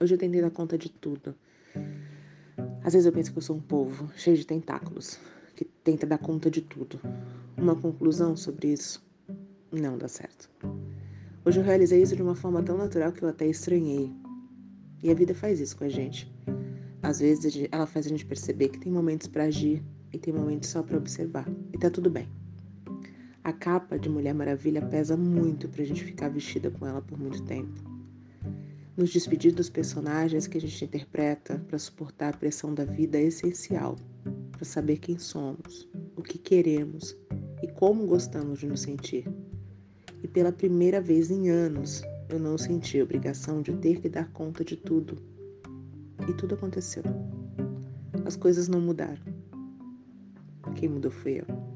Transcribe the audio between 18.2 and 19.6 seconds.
perceber que tem momentos para